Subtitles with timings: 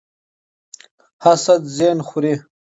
[1.23, 2.35] حسد ذهن خوري